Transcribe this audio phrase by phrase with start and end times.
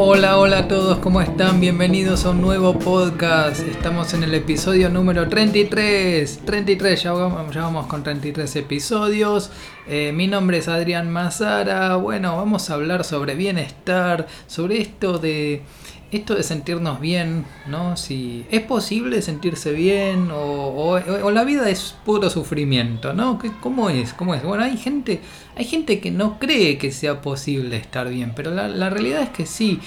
[0.00, 1.58] Hola, hola a todos, ¿cómo están?
[1.58, 3.66] Bienvenidos a un nuevo podcast.
[3.66, 6.42] Estamos en el episodio número 33.
[6.44, 9.50] 33, ya vamos, con 33 episodios.
[9.88, 11.96] Eh, mi nombre es Adrián Mazara.
[11.96, 15.64] Bueno, vamos a hablar sobre bienestar, sobre esto de
[16.10, 17.96] esto de sentirnos bien, ¿no?
[17.96, 23.38] Si es posible sentirse bien o, la vida es puro sufrimiento, ¿no?
[23.60, 24.14] ¿Cómo es?
[24.14, 24.42] ¿Cómo es?
[24.42, 25.20] Bueno, hay gente,
[25.56, 29.30] hay gente que no cree que sea posible estar bien, pero la, la realidad es
[29.30, 29.80] que sí,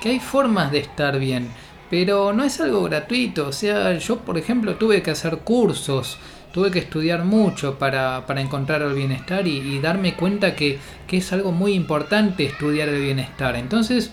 [0.00, 1.48] que hay formas de estar bien,
[1.90, 3.48] pero no es algo gratuito.
[3.48, 6.18] O sea, yo por ejemplo tuve que hacer cursos,
[6.52, 11.16] tuve que estudiar mucho para, para encontrar el bienestar y, y darme cuenta que, que
[11.16, 13.56] es algo muy importante estudiar el bienestar.
[13.56, 14.12] Entonces,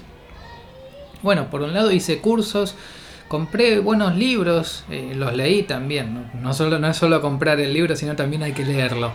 [1.24, 2.76] bueno, por un lado hice cursos,
[3.28, 6.30] compré buenos libros, eh, los leí también.
[6.40, 6.54] ¿no?
[6.54, 9.12] solo, no es solo comprar el libro, sino también hay que leerlo.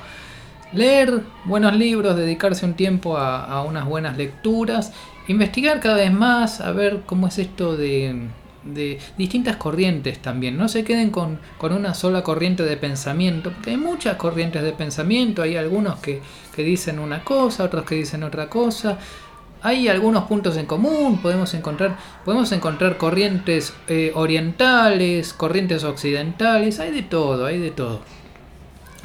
[0.73, 4.93] Leer buenos libros, dedicarse un tiempo a, unas buenas lecturas,
[5.29, 8.29] investigar cada vez más, a ver cómo es esto de,
[9.17, 10.59] distintas corrientes también.
[10.59, 14.73] No se queden con, con, una sola corriente de pensamiento, porque hay muchas corrientes de
[14.73, 16.21] pensamiento, hay algunos que,
[16.55, 18.99] que dicen una cosa, otros que dicen otra cosa
[19.63, 26.93] hay algunos puntos en común, podemos encontrar, podemos encontrar corrientes eh, orientales, corrientes occidentales, hay
[26.93, 28.01] de todo, hay de todo.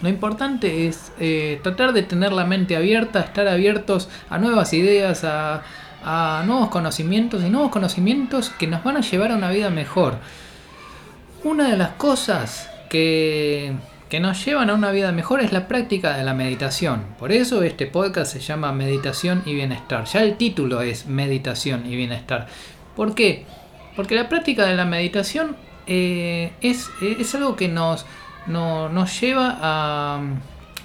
[0.02, 5.24] Lo importante es eh, tratar de tener la mente abierta, estar abiertos a nuevas ideas,
[5.24, 5.64] a,
[6.04, 10.16] a nuevos conocimientos y nuevos conocimientos que nos van a llevar a una vida mejor.
[11.44, 13.74] Una de las cosas que
[14.14, 17.04] que nos llevan a una vida mejor es la práctica de la meditación.
[17.18, 20.06] Por eso este podcast se llama Meditación y Bienestar.
[20.06, 22.46] Ya el título es Meditación y Bienestar.
[22.96, 23.48] ¿Por qué?
[23.96, 25.56] Porque la práctica de la meditación
[25.88, 28.06] eh, es, es, algo que nos,
[28.46, 30.22] nos, lleva a,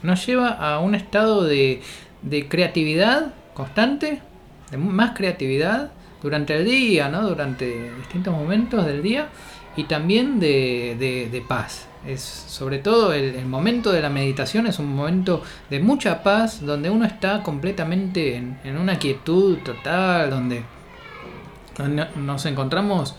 [0.03, 1.83] nos lleva a un estado de,
[2.23, 4.23] de creatividad constante,
[4.71, 7.29] de más creatividad durante el día, ¿no?
[7.29, 9.29] durante distintos momentos del día
[9.77, 11.88] y también de, de paz.
[12.07, 16.91] Es sobre todo el, momento de la meditación es un momento de mucha paz, donde
[16.91, 20.63] uno está completamente en, una quietud total, donde
[22.17, 23.15] nos encontramos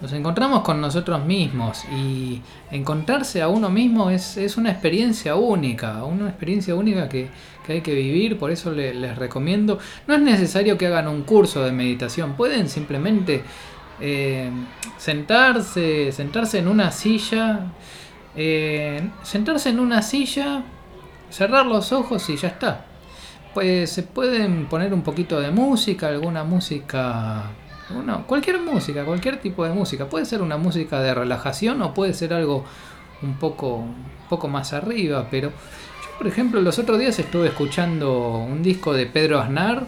[0.00, 2.40] nos encontramos con nosotros mismos y
[2.70, 7.28] encontrarse a uno mismo es, una experiencia única, una experiencia única que,
[7.68, 9.78] hay que vivir, por eso les recomiendo.
[10.06, 13.42] No es necesario que hagan un curso de meditación, pueden simplemente
[14.00, 14.50] eh,
[14.96, 17.72] sentarse, sentarse en una silla
[18.40, 20.62] eh, sentarse en una silla,
[21.28, 22.84] cerrar los ojos y ya está.
[23.52, 27.50] Pues se pueden poner un poquito de música, alguna música,
[27.90, 30.08] bueno, cualquier música, cualquier tipo de música.
[30.08, 32.64] Puede ser una música de relajación o puede ser algo
[33.22, 38.36] un poco, un poco más arriba, pero yo por ejemplo los otros días estuve escuchando
[38.36, 39.84] un disco de Pedro Aznar,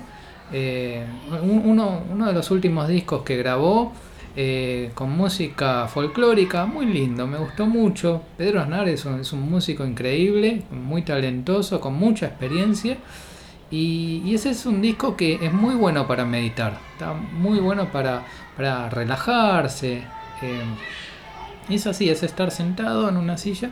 [0.53, 1.07] eh,
[1.41, 3.93] uno de los últimos discos que grabó
[4.43, 8.23] eh, con música folclórica, muy lindo, me gustó mucho.
[8.39, 12.97] Pedro Aznar es un, músico increíble, muy talentoso, con mucha experiencia.
[13.71, 18.25] Y, ese es un disco que es muy bueno para meditar, está muy bueno para,
[18.57, 20.05] para relajarse.
[20.41, 20.63] Eh,
[21.69, 23.69] es así, es estar sentado en una silla.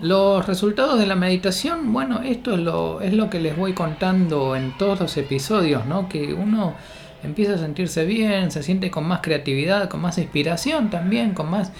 [0.00, 4.56] Los resultados de la meditación, bueno, esto es lo, es lo que les voy contando
[4.56, 6.08] en todos los episodios, ¿no?
[6.08, 6.72] Que uno
[7.24, 11.72] empieza a sentirse bien, se siente con más creatividad, con más inspiración también, con más,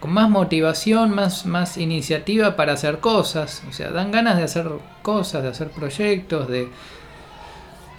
[0.00, 3.62] con más motivación, más, más iniciativa para hacer cosas.
[3.68, 4.68] O sea, dan ganas de hacer
[5.02, 6.68] cosas, de hacer proyectos, de...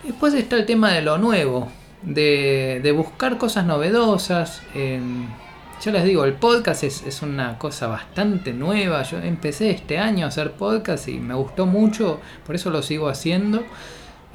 [0.04, 1.70] Después está el tema de lo nuevo,
[2.02, 4.62] de, de buscar cosas novedosas.
[4.74, 9.04] yo les digo, el podcast es, es, una cosa bastante nueva.
[9.04, 13.08] Yo empecé este año a hacer podcast y me gustó mucho, por eso lo sigo
[13.08, 13.64] haciendo.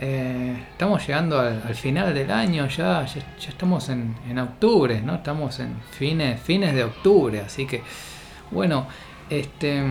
[0.00, 5.16] Eh, estamos llegando al, final del año, ya, ya, estamos en, octubre, ¿no?
[5.16, 7.82] Estamos en fines, fines de octubre, así que,
[8.52, 8.86] bueno,
[9.28, 9.82] este,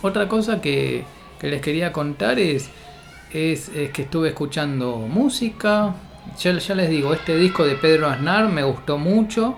[0.00, 1.04] otra cosa que,
[1.42, 2.70] les quería contar es,
[3.32, 5.94] es, que estuve escuchando música,
[6.38, 9.56] ya, ya les digo, este disco de Pedro Aznar me gustó mucho,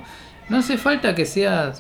[0.49, 1.75] no hace falta que sea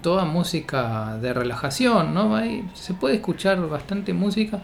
[0.00, 2.38] toda música de relajación, ¿no?
[2.74, 4.60] se puede escuchar bastante música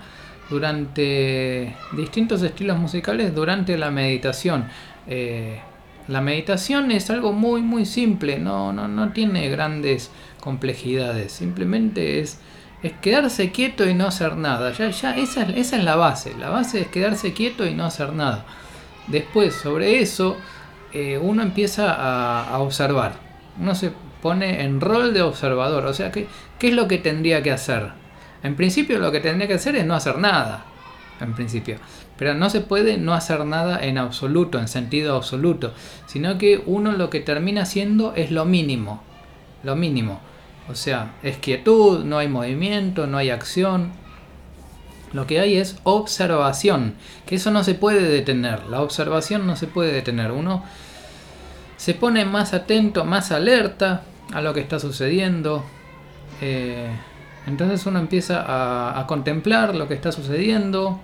[0.51, 4.67] durante distintos estilos musicales durante la meditación.
[5.07, 5.61] Eh,
[6.09, 10.11] la meditación es algo muy muy simple, no, no, no tiene grandes
[10.41, 12.41] complejidades, simplemente es,
[12.83, 14.73] es quedarse quieto y no hacer nada.
[14.73, 17.85] Ya, ya esa, es, esa es la base, la base es quedarse quieto y no
[17.85, 18.45] hacer nada.
[19.07, 20.37] Después sobre eso
[20.93, 23.15] eh, uno empieza a, a, observar,
[23.61, 26.27] uno se pone en rol de observador, o sea, ¿qué,
[26.59, 27.93] ¿qué es lo que tendría que hacer?
[28.43, 30.65] En principio lo que tendría que hacer es no hacer nada,
[31.21, 31.77] en principio.
[32.17, 35.73] pero no se puede no hacer nada en absoluto, en sentido absoluto,
[36.07, 39.03] sino que uno lo que termina haciendo es lo mínimo,
[39.63, 40.21] lo mínimo.
[40.69, 43.91] O sea, es quietud, no hay movimiento, no hay acción.
[45.13, 46.95] Lo que hay es observación,
[47.27, 48.67] que eso no se puede detener.
[48.67, 50.31] La observación no se puede detener.
[50.31, 50.63] Uno
[51.77, 54.03] se pone más atento, más alerta
[54.33, 55.65] a lo que está sucediendo.
[56.41, 56.91] Eh,
[57.51, 61.01] entonces uno empieza a, contemplar lo que está sucediendo,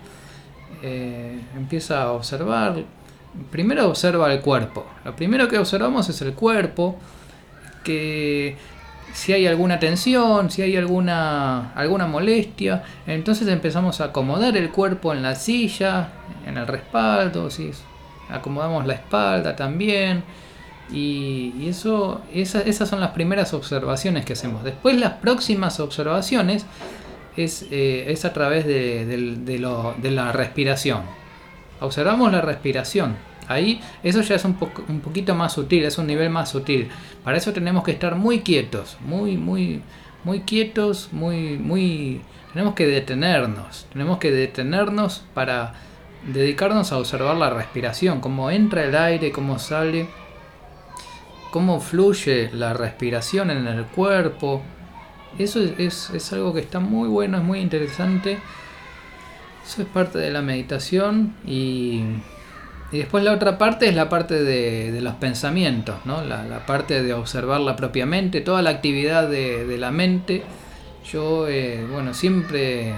[0.83, 2.85] eh, empieza a observar.
[3.51, 4.87] Primero observa el cuerpo.
[5.05, 6.97] Lo primero que observamos es el cuerpo,
[7.83, 8.57] que
[9.13, 15.13] si hay alguna tensión, si hay alguna, alguna molestia, entonces empezamos a acomodar el cuerpo
[15.13, 16.11] en la silla,
[16.47, 17.73] en el respaldo, si
[18.31, 20.23] acomodamos la espalda también.
[20.93, 24.63] Y, eso, esas son las primeras observaciones que hacemos.
[24.63, 26.65] Después las próximas observaciones
[27.37, 29.59] es, eh, a través de,
[30.03, 31.03] la respiración.
[31.81, 33.17] Observamos la respiración.
[33.49, 34.57] Ahí eso ya es un,
[34.89, 36.89] un poquito más sutil, es un nivel más sutil.
[37.23, 39.83] Para eso tenemos que estar muy quietos, muy, muy,
[40.25, 42.23] muy quietos, muy, muy...
[42.53, 45.75] Tenemos que detenernos, tenemos que detenernos para
[46.33, 50.09] dedicarnos a observar la respiración, cómo entra el aire, cómo sale
[51.57, 54.61] cómo fluye la respiración en el cuerpo.
[55.39, 58.37] Eso es, algo que está muy bueno, es muy interesante.
[59.67, 62.03] Eso es parte de la meditación y,
[62.93, 66.23] después la otra parte es la parte de, los pensamientos, ¿no?
[66.23, 70.43] la, parte de observarla propiamente, toda la actividad de, la mente.
[71.11, 72.93] Yo, eh, bueno, siempre,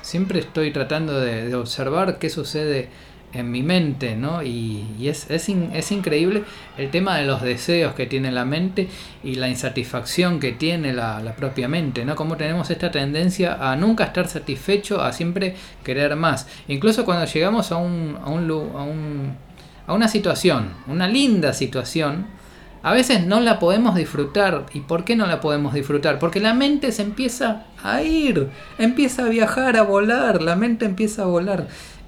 [0.00, 2.88] siempre estoy tratando de observar qué sucede
[3.36, 4.42] en mi mente, ¿no?
[4.42, 6.44] Y, es, es, es, increíble
[6.76, 8.88] el tema de los deseos que tiene la mente
[9.22, 12.16] y la insatisfacción que tiene la, la, propia mente, ¿no?
[12.16, 15.54] Como tenemos esta tendencia a nunca estar satisfecho, a siempre
[15.84, 16.48] querer más.
[16.68, 19.36] Incluso cuando llegamos a, un, a, un, a, un,
[19.86, 22.26] a una situación, una linda situación,
[22.86, 24.66] a veces no la podemos disfrutar.
[24.72, 26.20] ¿Y por qué no la podemos disfrutar?
[26.20, 28.48] Porque la mente se empieza a ir,
[28.78, 31.66] empieza a viajar, a volar, la mente empieza a volar.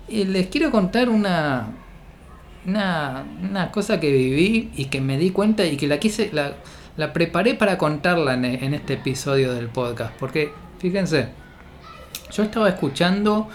[0.09, 1.69] Y les quiero contar una,
[2.67, 6.55] una, cosa que viví y que me di cuenta y que la quise, la,
[6.97, 10.15] la preparé para contarla en, en, este episodio del podcast.
[10.19, 11.29] Porque, fíjense,
[12.33, 13.49] yo estaba escuchando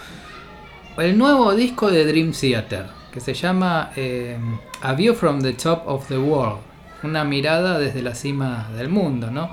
[0.96, 4.38] el nuevo disco de Dream Theater, que se llama eh,
[4.82, 6.60] A View from the Top of the World,
[7.02, 9.50] una mirada desde la cima del mundo, ¿no?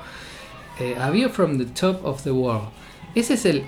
[0.80, 2.69] Eh, A View from the Top of the World.
[3.15, 3.65] Ese es el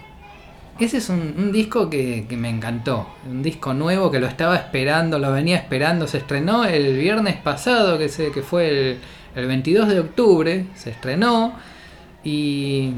[0.79, 3.07] ese es un, disco que, me encantó.
[3.29, 6.07] Un disco nuevo que lo estaba esperando, lo venía esperando.
[6.07, 8.97] Se estrenó el viernes pasado, que, sé, que fue
[9.35, 10.65] el, 22 de octubre.
[10.75, 11.53] Se estrenó.
[12.23, 12.91] Y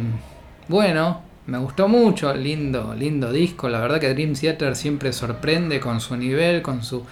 [0.70, 2.34] bueno, me gustó mucho.
[2.34, 3.68] Lindo, lindo disco.
[3.68, 7.04] La verdad que Dream Theater siempre sorprende con su nivel, con su,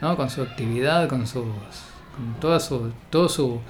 [0.00, 0.16] ¿no?
[0.16, 1.44] con su actividad, con sus.
[2.16, 2.92] con toda su.
[3.10, 3.60] todo su.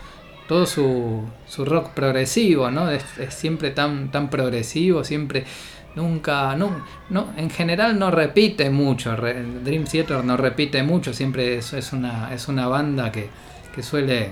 [0.47, 2.91] todo su, su rock progresivo, ¿no?
[2.91, 5.45] Es, es siempre tan, tan progresivo, siempre
[5.99, 6.85] nunca, no,
[7.37, 12.47] en general no repite mucho, Dream Theater no repite mucho, siempre es, es, una, es
[12.47, 13.29] una banda que,
[13.75, 14.31] que, suele,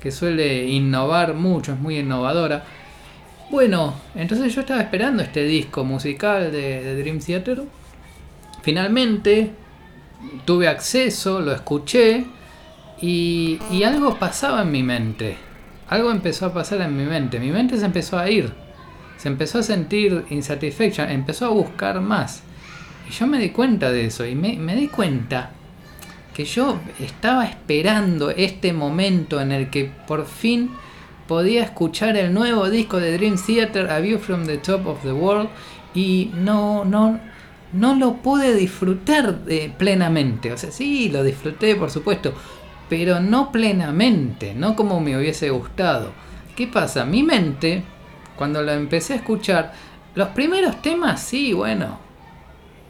[0.00, 2.64] que suele innovar mucho, es muy innovadora.
[3.50, 7.62] Bueno, entonces yo estaba esperando este disco musical de, Dream Theater.
[8.62, 9.52] Finalmente
[10.44, 12.26] tuve acceso, lo escuché
[13.00, 15.36] y, y algo pasaba en mi mente.
[15.88, 17.38] Algo empezó a pasar en mi mente.
[17.38, 18.67] Mi mente se empezó a ir
[19.18, 22.42] se empezó a sentir insatisfecha, empezó a buscar más.
[23.08, 25.50] Y yo me di cuenta de eso y me, di cuenta
[26.32, 30.70] que yo estaba esperando este momento en el que por fin
[31.26, 35.12] podía escuchar el nuevo disco de Dream Theater, A View from the Top of the
[35.12, 35.48] World,
[35.94, 37.18] y no, no,
[37.72, 40.52] no lo pude disfrutar de, plenamente.
[40.52, 42.34] O sea, sí, lo disfruté, por supuesto,
[42.88, 46.12] pero no plenamente, no como me hubiese gustado.
[46.54, 47.04] ¿Qué pasa?
[47.04, 47.82] Mi mente
[48.38, 49.72] cuando lo empecé a escuchar,
[50.14, 51.98] los primeros temas, sí, bueno,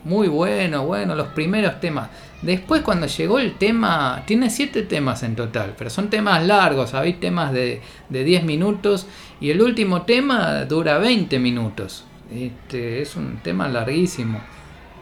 [0.04, 2.10] muy bueno, bueno, los primeros temas.
[2.42, 7.14] Después cuando llegó el tema, tiene siete temas en total, pero son temas largos, hay
[7.14, 9.06] temas de, de 10 minutos
[9.40, 12.04] y el último tema dura 20 minutos.
[12.30, 14.40] Este, es un tema larguísimo,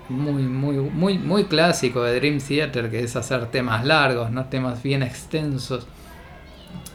[0.08, 4.82] muy, muy, muy, muy clásico de Dream Theater, que es hacer temas largos, no temas
[4.82, 5.86] bien extensos.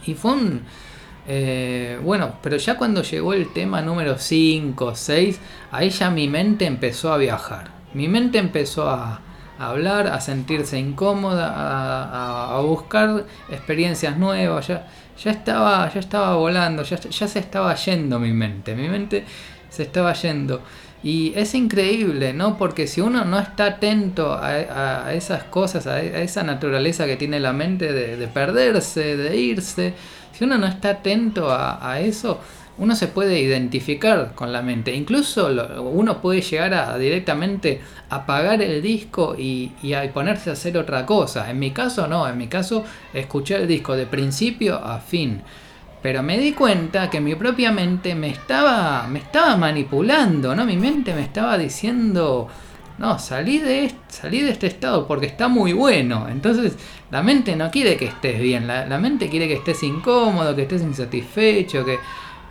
[0.05, 0.61] Y fue un,
[1.33, 5.39] eh, bueno, pero ya cuando llegó el tema número 5, 6,
[5.71, 7.71] ahí ya mi mente empezó a viajar.
[7.93, 9.21] Mi mente empezó a,
[9.57, 11.53] hablar, a sentirse incómoda,
[12.53, 14.67] a, buscar experiencias nuevas.
[14.67, 14.87] Ya,
[15.23, 18.75] ya, estaba, ya estaba volando, ya, ya se estaba yendo mi mente.
[18.75, 19.23] Mi mente
[19.69, 20.61] se estaba yendo.
[21.03, 22.57] Y es increíble, ¿no?
[22.57, 27.53] Porque si uno no está atento a, esas cosas, a, esa naturaleza que tiene la
[27.53, 29.93] mente de, perderse, de irse,
[30.33, 32.39] si uno no está atento a, eso,
[32.77, 34.93] uno se puede identificar con la mente.
[34.95, 35.49] Incluso
[35.81, 41.05] uno puede llegar a directamente apagar el disco y, y a ponerse a hacer otra
[41.05, 41.49] cosa.
[41.49, 42.83] En mi caso no, en mi caso
[43.13, 45.41] escuché el disco de principio a fin.
[46.01, 50.65] Pero me di cuenta que mi propia mente me estaba, me estaba manipulando, ¿no?
[50.65, 52.47] Mi mente me estaba diciendo,
[53.01, 56.27] no, salí de, salí de este estado porque está muy bueno.
[56.29, 56.77] Entonces,
[57.09, 60.81] la mente no quiere que estés bien, la, mente quiere que estés incómodo, que estés
[60.81, 61.99] insatisfecho, que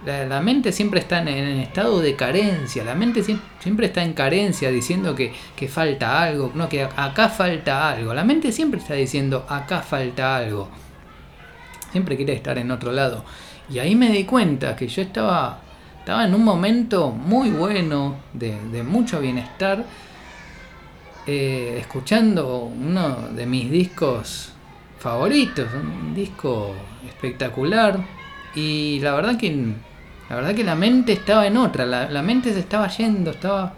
[0.05, 5.15] la, mente siempre está en, estado de carencia, la mente siempre, está en carencia diciendo
[5.15, 8.13] que, que falta algo, no, que acá falta algo.
[8.13, 10.69] La mente siempre está diciendo, acá falta algo
[11.91, 13.25] siempre quiere estar en otro lado.
[13.69, 15.61] Y ahí me di cuenta que yo estaba,
[15.99, 19.85] estaba en un momento muy bueno, de, mucho bienestar,
[21.37, 24.53] escuchando uno de mis discos
[24.99, 26.75] favoritos, un disco
[27.07, 27.99] espectacular.
[28.55, 29.75] Y la verdad que
[30.31, 33.75] la verdad que la mente estaba en otra, la, mente se estaba yendo, estaba,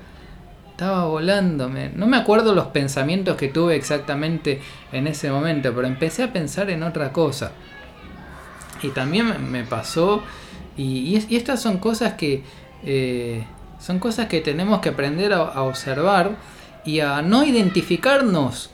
[0.71, 1.71] estaba volando.
[1.95, 4.61] no me acuerdo los pensamientos que tuve exactamente
[4.93, 7.53] en ese momento, pero empecé a pensar en otra cosa.
[8.83, 10.23] Y también me pasó,
[10.77, 12.43] y, estas son cosas que,
[12.85, 13.45] eh,
[13.81, 16.33] son cosas que tenemos que aprender a, observar
[16.85, 18.71] y a no identificarnos.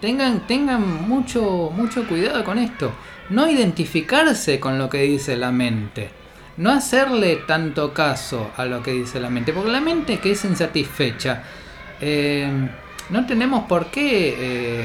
[0.00, 2.92] Tengan, tengan mucho, mucho cuidado con esto.
[3.30, 6.10] No identificarse con lo que dice la mente.
[6.56, 9.52] No hacerle tanto caso a lo que dice la mente.
[9.52, 11.42] Porque la mente que es insatisfecha,
[12.00, 12.50] eh,
[13.10, 14.84] no tenemos por qué eh,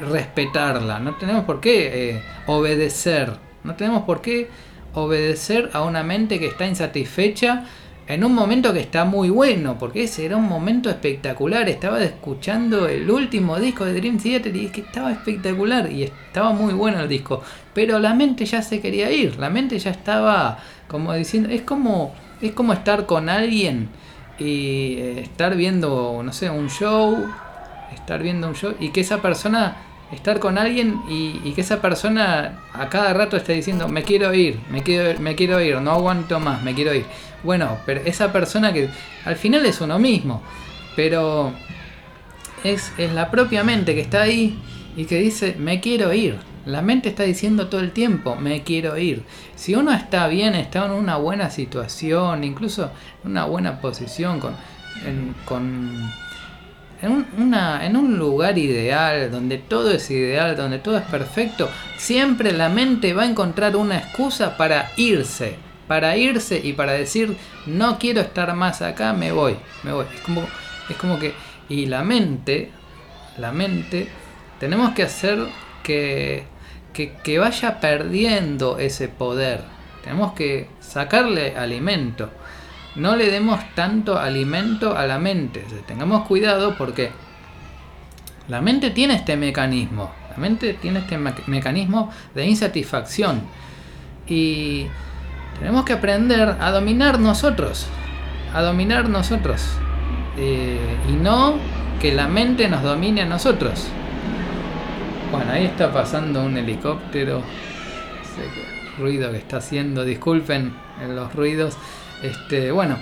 [0.00, 0.98] respetarla.
[0.98, 4.48] No tenemos por qué obedecer no tenemos por qué
[4.94, 7.64] obedecer a una mente que está insatisfecha
[8.06, 11.68] en un momento que está muy bueno, porque ese era un momento espectacular.
[11.68, 16.52] Estaba escuchando el último disco de Dream Theater y es que estaba espectacular y estaba
[16.52, 17.42] muy bueno el disco.
[17.72, 22.12] Pero la mente ya se quería ir, la mente ya estaba como diciendo, es como,
[22.40, 23.88] es como estar con alguien
[24.38, 27.26] y eh, estar viendo, no sé, un show,
[27.94, 29.76] estar viendo un show y que esa persona
[30.12, 34.60] estar con alguien y, que esa persona a cada rato esté diciendo me quiero ir,
[34.70, 37.04] me quiero, me quiero ir, no aguanto más, me quiero ir.
[37.42, 38.88] Bueno, pero esa persona que
[39.24, 40.42] al final es uno mismo,
[40.94, 41.52] pero
[42.62, 44.58] es, es la propia mente que está ahí
[44.96, 46.38] y que dice me quiero ir.
[46.64, 49.24] La mente está diciendo todo el tiempo, me quiero ir.
[49.56, 52.92] Si uno está bien, está en una buena situación, incluso
[53.24, 54.54] en una buena posición, con,
[55.44, 56.08] con
[57.02, 61.68] en un, una, en un lugar ideal, donde todo es ideal, donde todo es perfecto,
[61.96, 65.56] siempre la mente va a encontrar una excusa para irse,
[65.88, 70.06] para irse y para decir, no quiero estar más acá, me voy, me voy.
[70.14, 70.46] Es como,
[70.88, 71.34] es como que,
[71.68, 72.70] y la mente,
[73.36, 74.08] la mente,
[74.60, 75.40] tenemos que hacer
[75.82, 76.44] que,
[76.92, 79.60] que, que vaya perdiendo ese poder.
[80.04, 82.30] Tenemos que sacarle alimento
[82.96, 85.64] no le demos tanto alimento a la mente.
[85.86, 87.10] tengamos cuidado porque
[88.48, 90.10] la mente tiene este mecanismo.
[90.30, 93.42] La mente tiene este mecanismo de insatisfacción.
[94.26, 94.86] Y
[95.58, 97.86] tenemos que aprender a dominar nosotros.
[98.54, 99.62] A dominar nosotros.
[100.36, 101.56] Eh, y no
[102.00, 103.86] que la mente nos domine a nosotros.
[105.30, 107.42] Bueno, ahí está pasando un helicóptero.
[108.98, 110.04] Ruido que está haciendo.
[110.04, 110.72] Disculpen
[111.08, 111.76] los ruidos.
[112.22, 112.96] Este, bueno,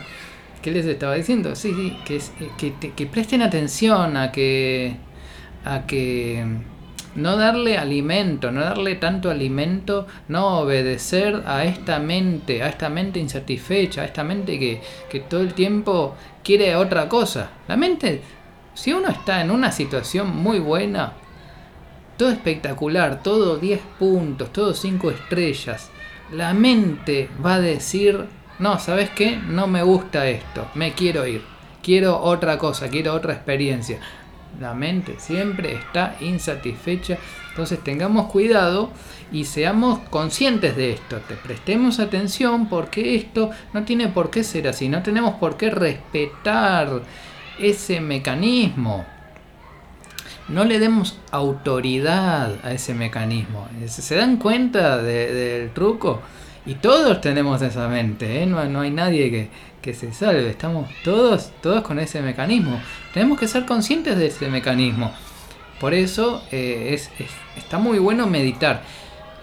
[0.62, 1.54] ¿qué les estaba diciendo?
[1.54, 4.96] Sí, sí, que, eh, que, presten atención a que,
[5.64, 6.44] a que
[7.16, 13.20] no darle alimento, no darle tanto alimento, no obedecer a esta mente, a esta mente
[13.20, 14.80] insatisfecha, a esta mente que,
[15.10, 17.50] que todo el tiempo quiere otra cosa.
[17.68, 18.22] La mente,
[18.74, 21.12] si uno está en una situación muy buena,
[22.20, 25.88] todo espectacular, todo 10 puntos, todo 5 estrellas,
[26.30, 28.26] la mente va a decir
[28.58, 29.38] no, ¿sabes qué?
[29.38, 31.42] No me gusta esto, me quiero ir,
[31.82, 34.00] quiero otra cosa, quiero otra experiencia.
[34.60, 37.16] La mente siempre está insatisfecha,
[37.48, 38.90] entonces tengamos cuidado
[39.32, 44.68] y seamos conscientes de esto, te prestemos atención porque esto no tiene por qué ser
[44.68, 47.00] así, no tenemos por qué respetar
[47.58, 49.06] ese mecanismo.
[50.52, 53.68] No le demos autoridad a ese mecanismo.
[53.86, 56.20] ¿Se dan cuenta del truco?
[56.66, 58.46] Y todos tenemos esa mente, ¿eh?
[58.46, 59.48] no, no, hay nadie
[59.80, 62.80] que, se salve, estamos todos, todos con ese mecanismo.
[63.14, 65.12] Tenemos que ser conscientes de ese mecanismo.
[65.80, 67.10] Por eso eh, es,
[67.56, 68.82] está muy bueno meditar.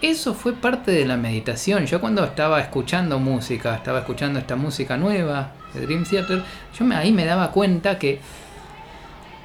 [0.00, 1.86] eso fue parte de la meditación.
[1.86, 6.42] Yo cuando estaba escuchando música, estaba escuchando esta música nueva de Dream Theater,
[6.78, 8.20] yo me, ahí me daba cuenta que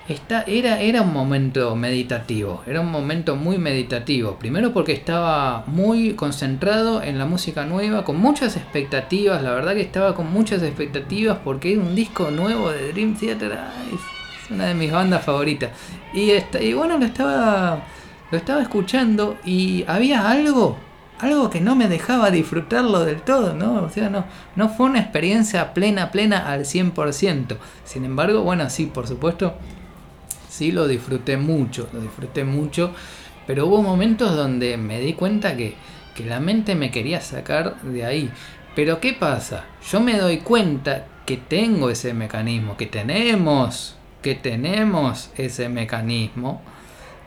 [0.07, 4.35] esta, era, era un momento meditativo, era un momento muy meditativo.
[4.37, 9.81] Primero porque estaba muy concentrado en la música nueva, con muchas expectativas, la verdad que
[9.81, 13.57] estaba con muchas expectativas porque es un disco nuevo de Dream Theater,
[13.93, 15.71] es una de mis bandas favoritas.
[16.13, 17.83] Y, y bueno, lo estaba
[18.33, 20.75] lo estaba escuchando y había algo,
[21.19, 23.83] algo que no me dejaba disfrutarlo del todo, ¿no?
[23.83, 27.57] O sea, no, no fue una experiencia plena, plena al 100%.
[27.85, 29.53] Sin embargo, bueno, sí, por supuesto,
[30.53, 32.93] sí lo disfruté mucho, lo disfruté mucho,
[33.47, 35.73] pero hubo momentos donde me di cuenta que,
[36.13, 38.29] que la mente me quería sacar de ahí.
[38.75, 39.65] Pero ¿qué pasa?
[39.91, 46.61] Yo me doy cuenta que tengo ese mecanismo, que tenemos, que tenemos ese mecanismo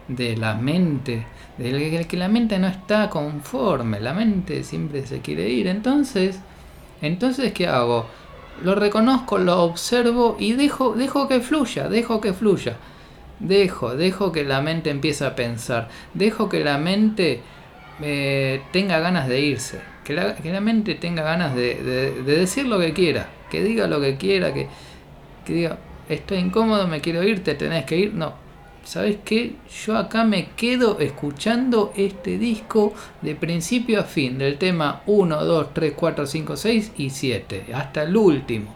[0.06, 1.26] de la mente,
[1.58, 5.66] del que la mente no está conforme, la mente siempre se quiere ir.
[5.66, 6.38] Entonces,
[7.02, 8.06] entonces ¿qué hago?
[8.62, 12.76] Lo reconozco, lo observo y dejo, dejo que fluya, dejo que fluya.
[13.38, 17.42] Dejo, dejo que la mente empiece a pensar, dejo que la mente
[18.00, 22.66] eh, tenga ganas de irse, que la, que la mente tenga ganas de, de, decir
[22.66, 24.68] lo que quiera, que diga lo que quiera, que,
[25.44, 25.78] que diga,
[26.08, 28.14] estoy incómodo, me quiero ir, te tenés que ir.
[28.14, 28.34] No,
[28.84, 29.56] ¿sabes qué?
[29.84, 35.74] Yo acá me quedo escuchando este disco de principio a fin, del tema 1, 2,
[35.74, 38.75] 3, 4, 5, 6 y 7, hasta el último,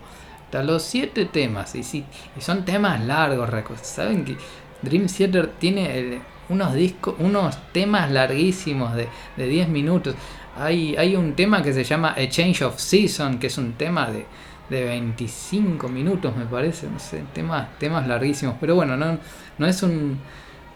[0.51, 2.05] hasta los 7 temas, y, sí,
[2.37, 3.49] y son temas largos,
[3.83, 4.37] ¿saben que
[4.83, 10.15] Dream Theater tiene unos discos, unos temas larguísimos de, de 10 minutos?
[10.57, 14.11] Hay, hay un tema que se llama A Change of Season, que es un tema
[14.11, 14.27] de
[14.71, 18.55] de 25 minutos, me parece, no sé, temas, temas larguísimos.
[18.61, 19.19] Pero bueno, no,
[19.59, 20.19] no, es un,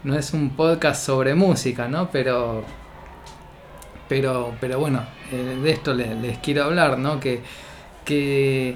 [0.03, 2.09] no es un podcast sobre música, ¿no?
[2.11, 2.63] Pero,
[4.09, 5.01] pero, pero bueno,
[5.31, 7.19] eh, de esto les, quiero hablar, ¿no?
[7.19, 7.41] Que,
[8.03, 8.75] que,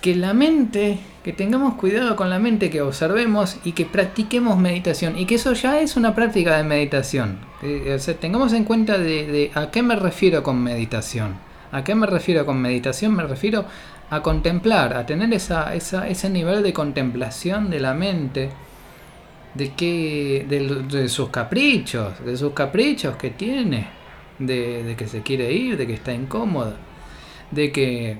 [0.00, 5.18] que la mente, que tengamos cuidado con la mente, que observemos y que practiquemos meditación.
[5.18, 7.38] Y que eso ya es una práctica de meditación.
[7.62, 11.36] o sea, tengamos en cuenta de, de a qué me refiero con meditación.
[11.70, 13.14] ¿A qué me refiero con meditación?
[13.14, 13.66] Me refiero
[14.10, 18.50] a contemplar, a tener esa, ese nivel de contemplación de la mente,
[19.54, 23.88] de, que, de, sus caprichos, de sus caprichos que tiene,
[24.38, 26.76] de, que se quiere ir, de que está incómoda,
[27.50, 28.18] de que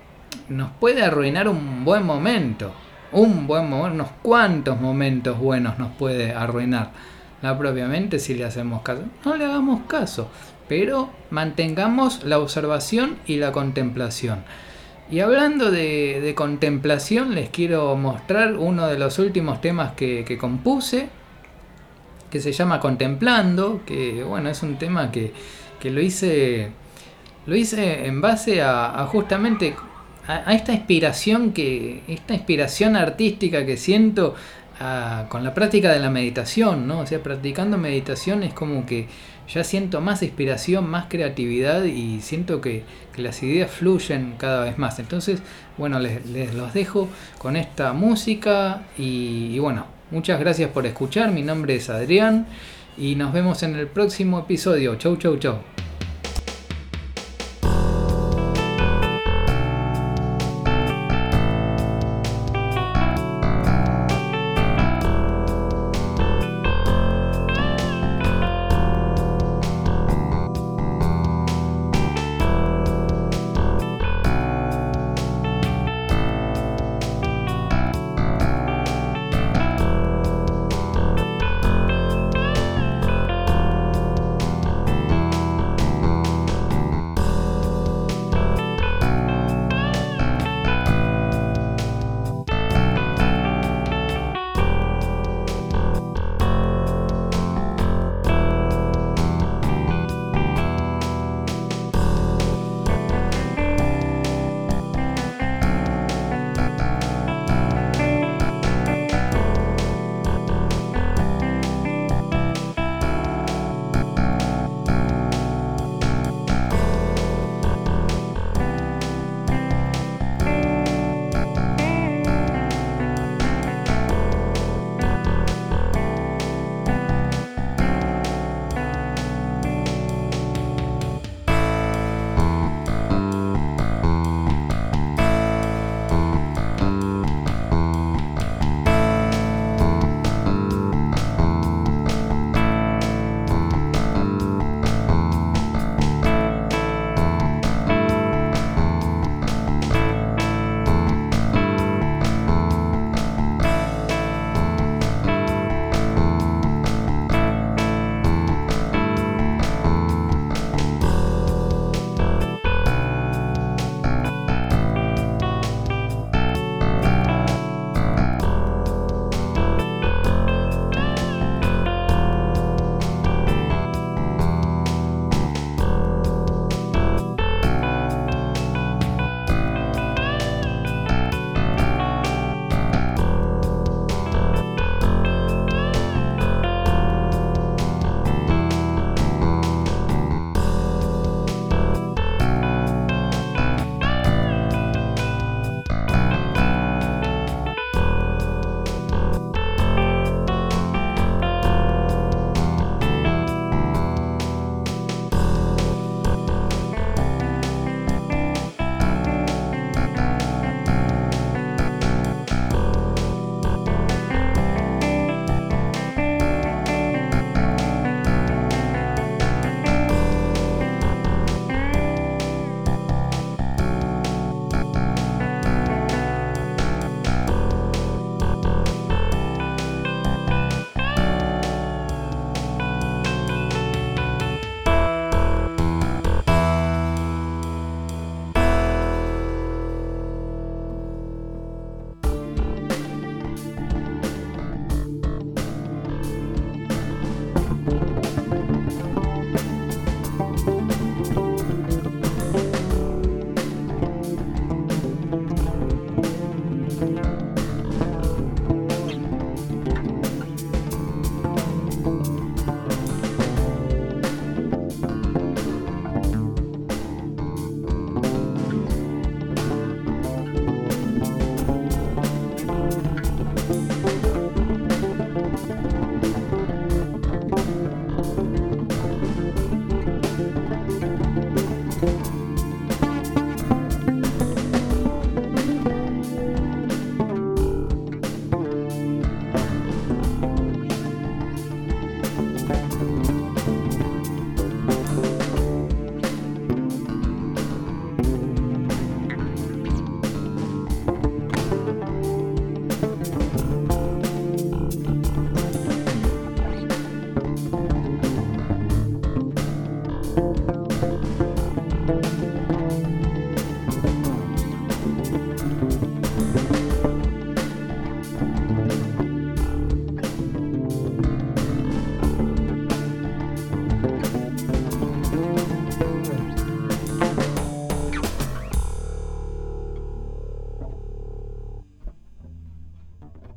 [0.48, 2.72] nos puede arruinar un buen momento,
[3.12, 6.90] un buen momento, unos cuantos momentos buenos nos puede arruinar.
[7.42, 9.02] La propiamente si le hacemos caso.
[9.24, 10.28] No le hagamos caso
[10.68, 14.44] pero mantengamos la observación y la contemplación.
[15.10, 21.08] Y hablando de, contemplación, les quiero mostrar uno de los últimos temas que, compuse,
[22.30, 25.32] que se llama Contemplando, que bueno, es un tema que,
[25.82, 26.70] lo hice
[27.46, 29.74] lo hice en base a, justamente
[30.28, 34.36] a, esta inspiración que esta inspiración artística que siento
[35.28, 37.00] con la práctica de la meditación, ¿no?
[37.00, 39.08] O sea, practicando meditación es como que
[39.52, 42.84] ya siento más inspiración, más creatividad y siento que,
[43.16, 45.00] las ideas fluyen cada vez más.
[45.00, 45.40] Entonces,
[45.76, 51.32] bueno, les, los dejo con esta música y, y bueno, muchas gracias por escuchar.
[51.32, 52.46] Mi nombre es Adrián
[52.96, 54.94] y nos vemos en el próximo episodio.
[54.94, 55.77] Chau, chau, chau.